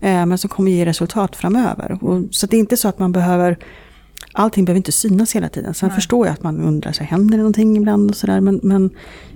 [0.00, 1.98] men som kommer ge resultat framöver.
[2.04, 3.58] Och, så det är inte så att man behöver
[4.36, 5.74] Allting behöver inte synas hela tiden.
[5.74, 5.94] Sen Nej.
[5.94, 8.40] förstår jag att man undrar, så händer det någonting ibland och sådär.
[8.40, 8.90] Men, men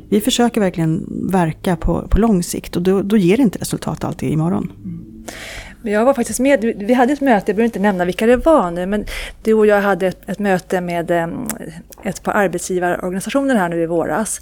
[0.08, 4.04] vi försöker verkligen verka på, på lång sikt och då, då ger det inte resultat
[4.04, 4.72] alltid imorgon.
[4.84, 5.04] Mm.
[5.82, 8.70] Jag var faktiskt med, vi hade ett möte, jag behöver inte nämna vilka det var
[8.70, 9.04] nu, men
[9.42, 11.28] du och jag hade ett, ett möte med eh,
[12.02, 14.40] ett par arbetsgivarorganisationer här nu i våras.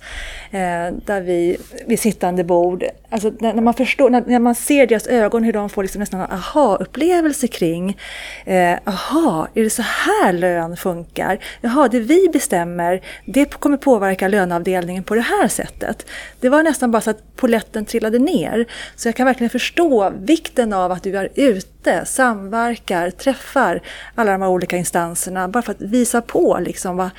[0.50, 4.86] Eh, där vi vid sittande bord, alltså när, när man förstår, när, när, man ser
[4.86, 7.98] deras ögon hur de får liksom nästan en aha-upplevelse kring,
[8.44, 11.38] eh, aha, är det så här lön funkar?
[11.60, 16.06] Jaha, det vi bestämmer, det kommer påverka löneavdelningen på det här sättet.
[16.40, 18.66] Det var nästan bara så att poletten trillade ner.
[18.96, 23.82] Så jag kan verkligen förstå vikten av att du är ute, samverkar, träffar
[24.14, 27.10] alla de här olika instanserna bara för att visa på liksom vad,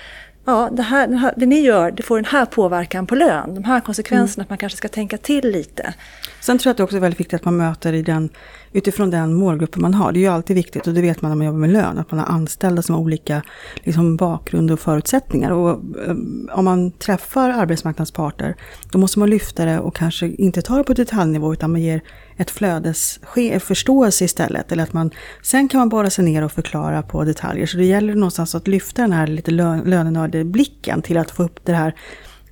[0.46, 3.56] ja, det, här, det, här, det ni gör det får den här påverkan på lön,
[3.56, 4.46] de här konsekvenserna, mm.
[4.46, 5.94] att man kanske ska tänka till lite.
[6.40, 8.30] Sen tror jag att det också är väldigt viktigt att man möter i den,
[8.78, 10.12] utifrån den målgruppen man har.
[10.12, 12.12] Det är ju alltid viktigt och det vet man när man jobbar med lön, att
[12.12, 13.42] man har anställda som har olika
[13.84, 15.52] liksom, bakgrund och förutsättningar.
[15.52, 16.16] Och eh,
[16.52, 18.56] om man träffar arbetsmarknadsparter,
[18.92, 22.02] då måste man lyfta det och kanske inte ta det på detaljnivå utan man ger
[22.38, 24.72] ett flödesförståelse istället.
[24.72, 25.12] Eller att man,
[25.44, 27.66] sen kan man bara sig ner och förklara på detaljer.
[27.66, 31.60] Så det gäller någonstans att lyfta den här lite lönenördiga blicken till att få upp
[31.66, 31.96] det här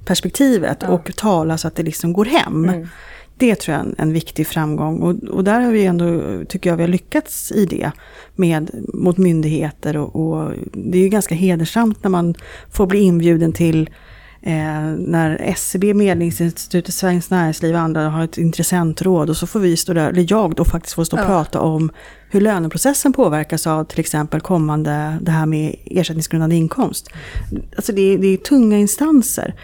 [0.05, 0.87] perspektivet ja.
[0.87, 2.69] och tala så att det liksom går hem.
[2.69, 2.87] Mm.
[3.37, 6.69] Det tror jag är en, en viktig framgång och, och, där har vi ändå, tycker
[6.69, 7.91] jag vi har lyckats i det
[8.35, 12.35] med, mot myndigheter och, och det är ju ganska hedersamt när man
[12.71, 13.89] får bli inbjuden till
[14.47, 19.59] Eh, när SCB, e Medlingsinstitutet, Sveriges Näringsliv och andra har ett intressentråd och så får
[19.59, 21.27] vi stå där, eller jag då faktiskt får stå och ja.
[21.27, 21.91] prata om
[22.29, 27.09] hur löneprocessen påverkas av till exempel kommande, det här med ersättningsgrundande inkomst.
[27.75, 29.55] Alltså det det är tunga instanser.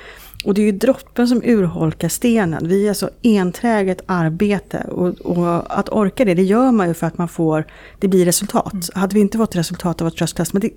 [0.46, 2.68] Och det är ju droppen som urholkar stenen.
[2.68, 4.86] Vi är alltså enträget arbete.
[4.92, 7.68] Och, och, att orka det, det gör man ju för att man får,
[8.00, 8.74] det blir resultat.
[8.74, 8.84] Mm.
[8.94, 10.70] Hade vi inte fått resultat av att trust test, men det,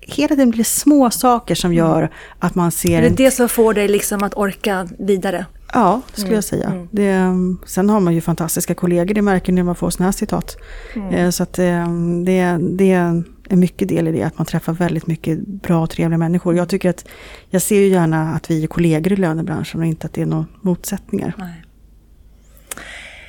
[0.00, 1.78] hela tiden blir det små saker som mm.
[1.78, 2.98] gör att man ser...
[2.98, 3.14] Är det en...
[3.14, 5.46] det som får dig liksom att orka vidare?
[5.72, 6.34] Ja, skulle mm.
[6.34, 6.68] jag säga.
[6.68, 6.88] Mm.
[6.90, 10.12] Det, sen har man ju fantastiska kollegor, det märker ni när man får sådana här
[10.12, 10.56] citat.
[10.94, 11.14] Mm.
[11.14, 11.86] Eh, så att det,
[12.24, 16.18] det, det en mycket del i det, att man träffar väldigt mycket bra och trevliga
[16.18, 16.56] människor.
[16.56, 17.08] Jag tycker att,
[17.50, 20.26] jag ser ju gärna att vi är kollegor i lönebranschen och inte att det är
[20.26, 21.32] några motsättningar.
[21.38, 21.62] Nej.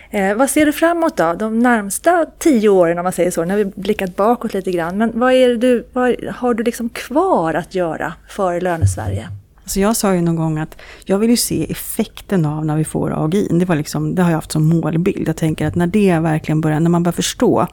[0.09, 3.45] Eh, vad ser du framåt då, de närmsta tio åren om man säger så?
[3.45, 4.97] Har vi blickat bakåt lite grann.
[4.97, 9.29] Men vad, är du, vad har du liksom kvar att göra för Lönesverige?
[9.67, 12.83] Alltså jag sa ju någon gång att jag vill ju se effekten av när vi
[12.83, 13.47] får AGI.
[13.51, 15.27] Det, var liksom, det har jag haft som målbild.
[15.27, 17.67] Jag tänker att när det verkligen börjar, när man börjar förstå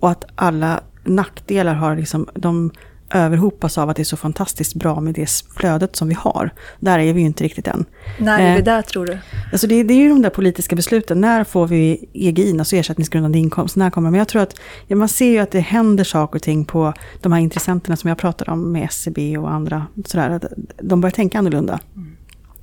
[0.00, 0.80] och att alla
[1.10, 2.70] nackdelar har liksom, de
[3.14, 6.50] överhopas av att det är så fantastiskt bra med det flödet som vi har.
[6.80, 7.84] Där är vi ju inte riktigt än.
[8.18, 9.18] När är vi eh, där tror du?
[9.52, 11.20] Alltså det, det, är ju de där politiska besluten.
[11.20, 13.76] När får vi EGI, alltså ersättningsgrundande inkomst?
[13.76, 16.42] När kommer Men jag tror att ja, man ser ju att det händer saker och
[16.42, 19.86] ting på de här intressenterna som jag pratade om med SCB och andra.
[20.04, 20.44] Sådär, att
[20.82, 21.80] de börjar tänka annorlunda.
[21.96, 22.16] Mm.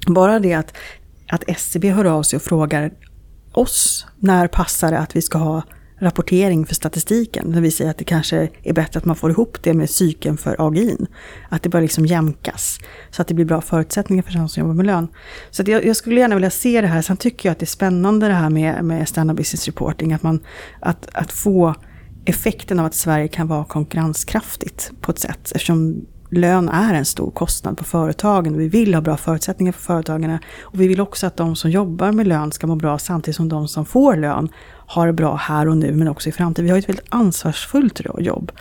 [0.08, 0.74] Bara det att,
[1.30, 2.92] att SCB hör av sig och frågar
[3.52, 5.64] oss, när passar det att vi ska ha
[6.00, 7.52] rapportering för statistiken.
[7.52, 10.38] Det vill säga att det kanske är bättre att man får ihop det med cykeln
[10.38, 10.98] för AGI.
[11.50, 12.80] Att det bara liksom jämkas.
[13.12, 15.08] Så att det blir bra förutsättningar för de som jobbar med lön.
[15.52, 17.02] Så jag, jag, skulle gärna vilja se det här.
[17.02, 20.14] Sen tycker jag att det är spännande det här med, med standard business reporting.
[20.14, 20.40] Att, man,
[20.80, 21.76] att, att få
[22.26, 25.52] effekten av att Sverige kan vara konkurrenskraftigt på ett sätt.
[25.56, 28.58] Eftersom lön är en stor kostnad på företagen.
[28.58, 30.40] Vi vill ha bra förutsättningar för företagarna.
[30.62, 33.50] Och vi vill också att de som jobbar med lön ska må bra samtidigt som
[33.50, 34.50] de som får lön
[34.88, 36.65] har det bra här och nu men också i framtiden.
[36.65, 38.52] Vi har ett väldigt ansvarsfullt jobb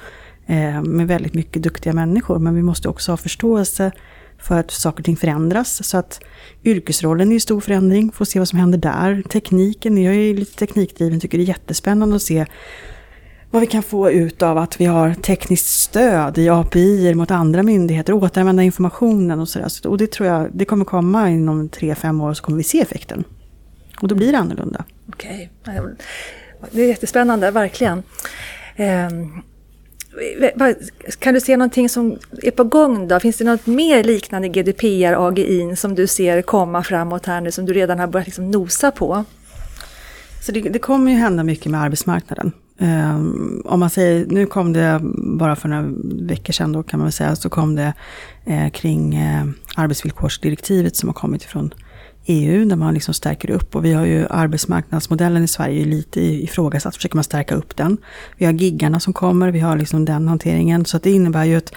[0.46, 2.38] eh, med väldigt mycket duktiga människor.
[2.38, 3.92] Men vi måste också ha förståelse
[4.38, 5.88] för att saker och ting förändras.
[5.88, 6.20] Så att
[6.64, 9.22] yrkesrollen är i stor förändring, får se vad som händer där.
[9.22, 12.46] Tekniken, jag är lite teknikdriven, tycker det är jättespännande att se
[13.50, 17.62] vad vi kan få ut av att vi har tekniskt stöd i API mot andra
[17.62, 19.86] myndigheter, återanvända informationen och sådär.
[19.86, 22.80] Och det tror jag, det kommer komma inom tre, fem år så kommer vi se
[22.80, 23.24] effekten.
[24.00, 24.84] Och då blir det annorlunda.
[25.08, 25.80] Okej, okay.
[26.70, 28.02] det är jättespännande, verkligen.
[28.76, 29.42] Ehm,
[31.18, 33.20] kan du se någonting som är på gång då?
[33.20, 37.66] Finns det något mer liknande GDPR, AGI som du ser komma framåt här nu som
[37.66, 39.24] du redan har börjat liksom nosa på?
[40.46, 42.52] Så det, det kommer ju hända mycket med arbetsmarknaden.
[42.78, 45.00] Um, om man säger, nu kom det
[45.38, 45.88] bara för några
[46.26, 47.92] veckor sedan då kan man väl säga, så kom det
[48.44, 49.44] eh, kring eh,
[49.76, 51.74] arbetsvillkorsdirektivet som har kommit från
[52.26, 53.76] EU, där man liksom stärker upp.
[53.76, 57.96] Och vi har ju arbetsmarknadsmodellen i Sverige lite ifrågasatt, försöker man stärka upp den.
[58.36, 60.84] Vi har giggarna som kommer, vi har liksom den hanteringen.
[60.84, 61.72] Så det innebär ju att,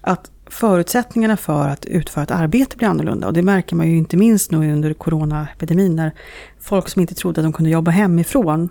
[0.00, 3.26] att förutsättningarna för att utföra ett arbete blir annorlunda.
[3.26, 6.12] Och det märker man ju inte minst nu under coronaepidemin, när
[6.60, 8.68] folk som inte trodde att de kunde jobba hemifrån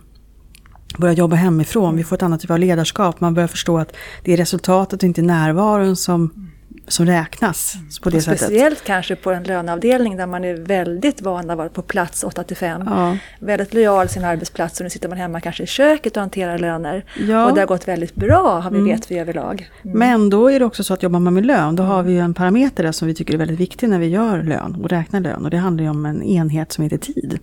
[0.98, 1.98] börjar jobba hemifrån.
[1.98, 3.22] Vi får ett annat typ av ledarskap.
[3.22, 6.49] Man börjar förstå att det är resultatet och inte närvaron som
[6.90, 7.74] som räknas.
[8.02, 8.88] På det speciellt sättet.
[8.88, 12.84] kanske på en löneavdelning där man är väldigt van att vara på plats 8-5.
[12.86, 13.18] Ja.
[13.40, 17.06] Väldigt lojal sin arbetsplats och nu sitter man hemma kanske i köket och hanterar löner.
[17.28, 17.46] Ja.
[17.46, 18.90] Och det har gått väldigt bra, har vi mm.
[18.90, 19.70] vet vi överlag.
[19.84, 20.00] Mm.
[20.00, 22.34] Men då är det också så att jobbar man med lön, då har vi en
[22.34, 25.46] parameter där som vi tycker är väldigt viktig när vi gör lön och räknar lön.
[25.46, 27.40] Och det handlar ju om en enhet som heter tid.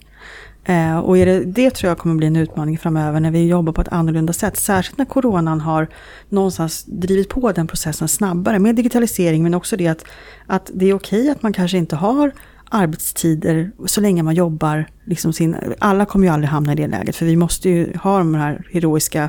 [0.69, 3.81] Eh, och det, det, tror jag kommer bli en utmaning framöver när vi jobbar på
[3.81, 4.57] ett annorlunda sätt.
[4.57, 5.89] Särskilt när coronan har
[6.29, 10.05] någonstans drivit på den processen snabbare med digitalisering men också det att,
[10.47, 12.33] att det är okej att man kanske inte har
[12.71, 14.87] arbetstider så länge man jobbar.
[15.05, 18.19] Liksom sin, alla kommer ju aldrig hamna i det läget för vi måste ju ha
[18.19, 19.29] de här heroiska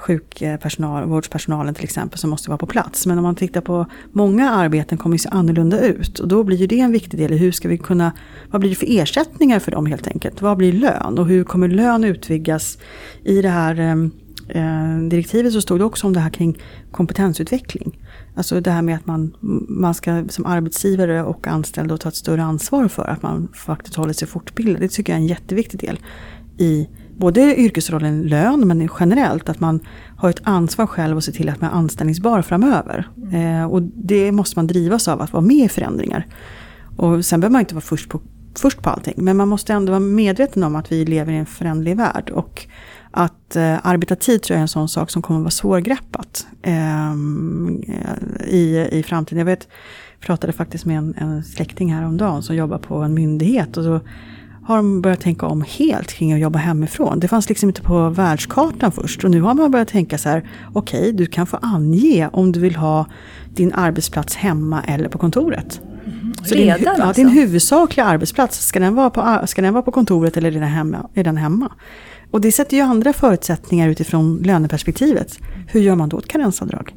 [0.00, 3.06] sjukpersonal, till exempel som måste vara på plats.
[3.06, 6.18] Men om man tittar på många arbeten kommer det se annorlunda ut.
[6.18, 8.12] Och då blir ju det en viktig del i hur ska vi kunna,
[8.50, 10.42] vad blir det för ersättningar för dem helt enkelt?
[10.42, 11.18] Vad blir lön?
[11.18, 12.78] Och hur kommer lön utvidgas?
[13.24, 14.10] I det här ehm,
[14.48, 16.58] eh, direktivet så stod det också om det här kring
[16.90, 17.98] kompetensutveckling.
[18.34, 19.36] Alltså det här med att man,
[19.68, 24.12] man ska som arbetsgivare och anställd ta ett större ansvar för att man faktiskt håller
[24.12, 24.80] sig fortbildad.
[24.80, 25.98] Det tycker jag är en jätteviktig del
[26.58, 26.88] i
[27.20, 29.80] både yrkesrollen lön men generellt att man
[30.16, 33.08] har ett ansvar själv och se till att man är anställningsbar framöver.
[33.32, 36.26] Eh, och det måste man drivas av att vara med i förändringar.
[36.96, 38.20] Och sen behöver man inte vara först på,
[38.58, 41.46] först på allting men man måste ändå vara medveten om att vi lever i en
[41.46, 42.30] förändlig värld.
[42.30, 42.66] Och
[43.10, 46.46] att eh, arbeta tid tror jag är en sån sak som kommer att vara svårgreppat
[46.62, 47.14] eh,
[48.46, 49.38] i, i framtiden.
[49.38, 49.68] Jag vet,
[50.20, 53.76] pratade faktiskt med en, en släkting häromdagen som jobbar på en myndighet.
[53.76, 54.00] Och då
[54.64, 57.20] har de börjat tänka om helt kring att jobba hemifrån.
[57.20, 60.50] Det fanns liksom inte på världskartan först och nu har man börjat tänka så här,
[60.72, 63.06] okej okay, du kan få ange om du vill ha
[63.54, 65.80] din arbetsplats hemma eller på kontoret.
[66.04, 66.34] Mm.
[66.44, 67.02] Så Redan din, alltså?
[67.06, 70.60] ja, din huvudsakliga arbetsplats, ska den vara på, ska den vara på kontoret eller är
[70.60, 71.72] den, hemma, är den hemma?
[72.30, 75.38] Och det sätter ju andra förutsättningar utifrån löneperspektivet.
[75.68, 76.94] Hur gör man då ett karensavdrag?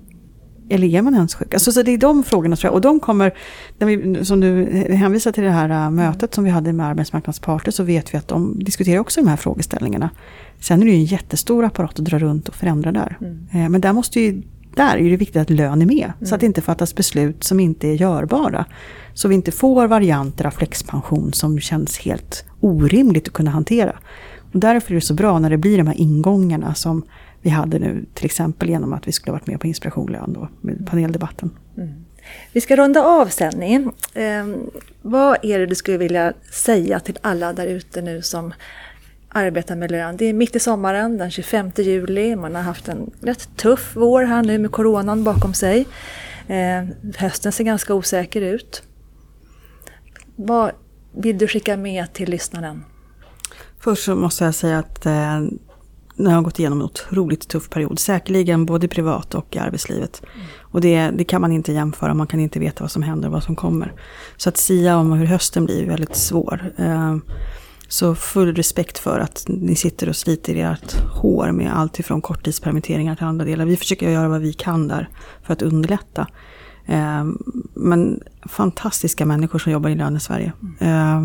[0.70, 1.54] Eller är man ens sjuk?
[1.54, 2.74] Alltså, så det är de frågorna tror jag.
[2.74, 3.34] Och de kommer,
[3.78, 7.84] vi, som du hänvisar till det här äh, mötet som vi hade med arbetsmarknadsparter, så
[7.84, 10.10] vet vi att de diskuterar också de här frågeställningarna.
[10.60, 13.18] Sen är det ju en jättestor apparat att dra runt och förändra där.
[13.22, 13.48] Mm.
[13.52, 14.42] Eh, men där måste ju,
[14.76, 16.14] där är det viktigt att lön är med.
[16.18, 16.26] Mm.
[16.26, 18.66] Så att det inte fattas beslut som inte är görbara.
[19.14, 23.96] Så vi inte får varianter av flexpension som känns helt orimligt att kunna hantera.
[24.54, 27.04] Och därför är det så bra när det blir de här ingångarna som
[27.44, 30.48] vi hade nu, till exempel genom att vi skulle varit med på Inspiration Lön då,
[30.62, 31.52] med paneldebatten.
[31.78, 32.06] Mm.
[32.52, 33.92] Vi ska runda av sändningen.
[34.14, 34.48] Eh,
[35.02, 38.54] vad är det du skulle vilja säga till alla där ute nu som
[39.30, 40.18] arbetar med lön?
[40.18, 42.36] Det är mitt i sommaren, den 25 juli.
[42.36, 45.86] Man har haft en rätt tuff vår här nu med coronan bakom sig.
[46.48, 46.84] Eh,
[47.18, 48.84] hösten ser ganska osäker ut.
[50.36, 50.72] Vad
[51.16, 52.86] vill du skicka med till lyssnaren?
[53.80, 55.42] Först så måste jag säga att eh,
[56.16, 58.00] nu har gått igenom en otroligt tuff period.
[58.00, 60.22] Säkerligen både privat och i arbetslivet.
[60.36, 60.48] Mm.
[60.62, 63.34] Och det, det, kan man inte jämföra, man kan inte veta vad som händer och
[63.34, 63.94] vad som kommer.
[64.38, 66.74] Så att sia om hur hösten blir är väldigt svår.
[66.78, 67.18] Eh,
[67.88, 72.22] så full respekt för att ni sitter och sliter i ert hår med allt ifrån
[72.22, 73.66] korttidspermitteringar till andra delar.
[73.66, 75.10] Vi försöker göra vad vi kan där
[75.44, 76.28] för att underlätta.
[76.86, 77.26] Eh,
[77.74, 80.54] men fantastiska människor som jobbar i Lönesverige.
[80.80, 81.22] Eh,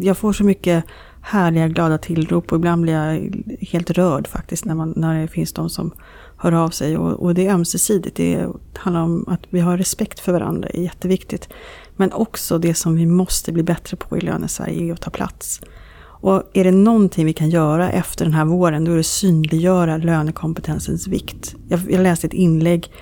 [0.00, 0.84] jag får så mycket
[1.26, 5.52] härliga glada tillrop och ibland blir jag helt rörd faktiskt när, man, när det finns
[5.52, 5.92] de som
[6.36, 6.98] hör av sig.
[6.98, 8.16] Och, och det är ömsesidigt.
[8.16, 11.48] Det handlar om att vi har respekt för varandra, det är jätteviktigt.
[11.96, 15.60] Men också det som vi måste bli bättre på i Lönesverige är att ta plats.
[15.98, 19.96] Och är det någonting vi kan göra efter den här våren, då är det synliggöra
[19.96, 21.54] lönekompetensens vikt.
[21.68, 22.92] Jag, jag läste ett inlägg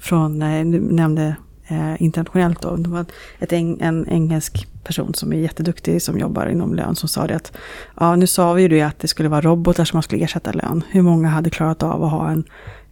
[0.00, 1.36] från, eh, du nämnde
[1.68, 2.76] eh, internationellt då.
[2.76, 3.04] Det var
[3.38, 7.52] ett, en engelsk person som är jätteduktig som jobbar inom lön som sa det att
[8.00, 10.52] ja, nu sa vi ju det att det skulle vara robotar som man skulle ersätta
[10.52, 10.84] lön.
[10.90, 12.44] Hur många hade klarat av att ha en,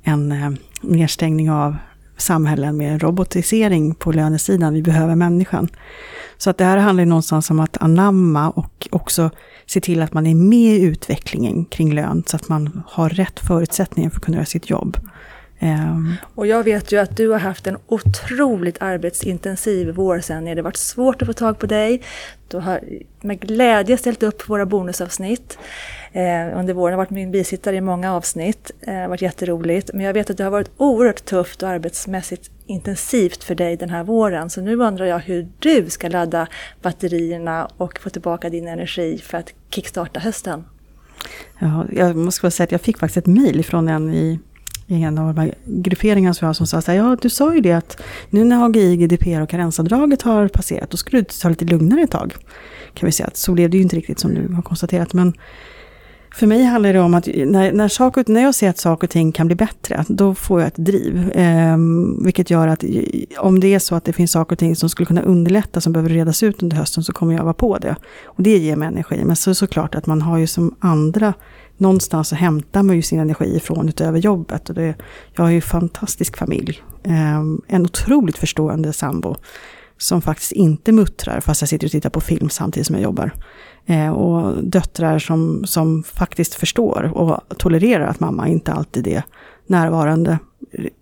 [0.03, 1.77] en eh, nedstängning av
[2.17, 4.75] samhällen med robotisering på lönesidan?
[4.75, 5.69] Vi behöver människan.
[6.39, 9.31] Så att det här handlar ju någonstans om att anamma och också
[9.67, 13.41] se till att man är med i utvecklingen kring lön så att man har rätt
[13.41, 14.97] förutsättningar för att kunna göra sitt jobb.
[15.61, 16.15] Um.
[16.35, 20.45] Och jag vet ju att du har haft en otroligt arbetsintensiv vår sen.
[20.45, 22.03] Det har varit svårt att få tag på dig.
[22.49, 22.81] Du har
[23.21, 25.59] med glädje ställt upp våra bonusavsnitt.
[26.13, 26.93] eh, under våren.
[26.93, 28.71] Har varit min bisittare i många avsnitt.
[28.85, 29.91] Det har varit jätteroligt.
[29.95, 33.91] Men jag vet att det har varit oerhört tufft och arbetsmässigt intensivt för dig den
[33.91, 34.51] här våren.
[34.51, 36.47] Så nu undrar jag hur du ska ladda
[36.83, 40.65] batterierna och få tillbaka din energi för att kickstarta hösten.
[41.59, 44.41] Ja, jag måste bara säga att jag fick faktiskt ett mejl från en i,
[44.89, 47.55] i en av de här grupperingarna som jag som sa så här, ja du sa
[47.55, 51.49] ju det att nu när AGI, GDPR och karensavdraget har passerat, då skulle du ta
[51.49, 52.35] lite lugnare ett tag.
[52.95, 55.33] Kan vi säga att så blev det ju inte riktigt som du har konstaterat, men
[56.35, 59.11] för mig handlar det om att när, när, saker, när jag ser att saker och
[59.11, 61.31] ting kan bli bättre, då får jag ett driv.
[61.31, 61.77] Eh,
[62.25, 62.91] vilket gör att eh,
[63.39, 65.93] om det är så att det finns saker och ting som skulle kunna underlätta, som
[65.93, 67.97] behöver redas ut under hösten, så kommer jag vara på det.
[68.25, 69.25] Och det ger mig energi.
[69.25, 71.35] Men så såklart att man har ju som andra,
[71.77, 74.69] någonstans att hämta man ju sin energi ifrån utöver jobbet.
[74.69, 74.95] Och det,
[75.35, 76.83] jag har ju en fantastisk familj.
[77.03, 79.37] Eh, en otroligt förstående sambo.
[80.01, 83.33] Som faktiskt inte muttrar fast jag sitter och tittar på film samtidigt som jag jobbar.
[83.91, 89.23] Eh, och döttrar som, som faktiskt förstår och tolererar att mamma inte alltid är
[89.67, 90.39] närvarande.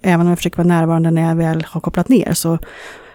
[0.02, 2.58] Även om jag försöker vara närvarande när jag väl har kopplat ner så,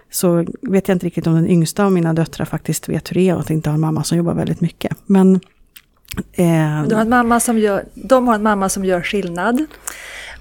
[0.09, 3.29] så vet jag inte riktigt om den yngsta av mina döttrar faktiskt vet hur det
[3.29, 4.97] är att inte ha en mamma som jobbar väldigt mycket.
[5.05, 5.35] Men,
[6.33, 9.65] eh, de, har en mamma som gör, de har en mamma som gör skillnad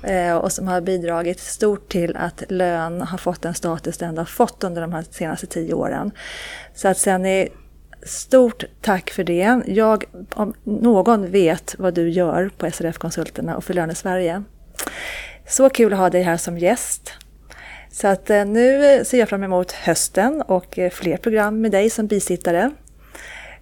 [0.02, 4.24] eh, och som har bidragit stort till att lön har fått den status den har
[4.24, 6.10] fått under de här senaste tio åren.
[6.74, 7.48] Så att sen i
[8.02, 9.62] Stort tack för det.
[9.66, 14.42] Jag, om någon vet vad du gör på SRF-konsulterna och för Lönesverige.
[15.48, 17.12] Så kul att ha dig här som gäst.
[17.92, 21.90] Så att eh, nu ser jag fram emot hösten och eh, fler program med dig
[21.90, 22.70] som bisittare.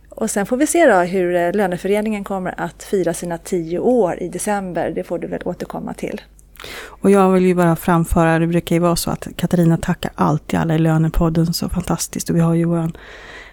[0.08, 4.22] Och sen får vi se då hur eh, Löneföreningen kommer att fira sina tio år
[4.22, 4.92] i december.
[4.94, 6.20] Det får du väl återkomma till.
[6.86, 10.58] Och jag vill ju bara framföra, det brukar ju vara så att Katarina tackar alltid
[10.58, 12.30] alla i Lönepodden så fantastiskt.
[12.30, 12.90] Och vi har ju vår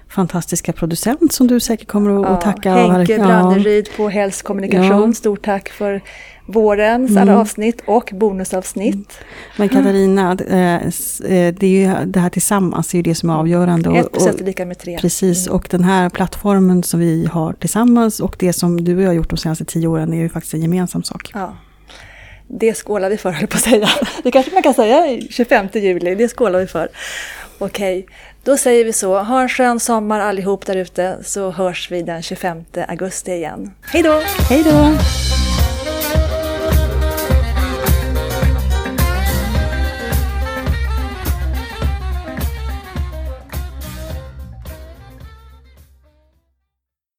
[0.09, 2.73] fantastiska producent som du säkert kommer att ja, tacka.
[2.73, 3.25] Henke ja.
[3.25, 5.07] Branneryd på Hells Kommunikation.
[5.07, 5.13] Ja.
[5.13, 6.01] Stort tack för
[6.45, 7.21] vårens mm.
[7.21, 8.93] alla avsnitt och bonusavsnitt.
[8.93, 9.07] Mm.
[9.57, 13.33] Men Katarina, eh, eh, det är ju det här tillsammans, är ju det som är
[13.33, 13.99] avgörande.
[13.99, 14.97] Ett ett är lika med tre.
[15.01, 15.55] Precis, mm.
[15.55, 19.13] och den här plattformen som vi har tillsammans och det som du och jag har
[19.13, 21.31] gjort de senaste tio åren är ju faktiskt en gemensam sak.
[21.33, 21.57] Ja.
[22.47, 23.89] Det skålar vi för, höll på att säga.
[24.23, 26.89] Det kanske man kan säga 25 juli, det skålar vi för.
[27.57, 28.07] Okej,
[28.45, 29.17] då säger vi så.
[29.19, 33.71] Ha en skön sommar allihop där ute så hörs vi den 25 augusti igen.
[33.81, 34.21] Hej då!
[34.49, 34.91] Hej då!